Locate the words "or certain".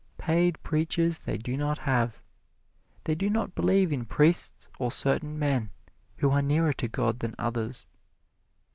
4.79-5.37